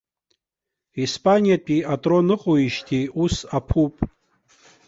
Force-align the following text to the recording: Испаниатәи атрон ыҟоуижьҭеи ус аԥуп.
Испаниатәи 1.03 1.87
атрон 1.93 2.27
ыҟоуижьҭеи 2.35 3.05
ус 3.23 3.35
аԥуп. 3.57 3.95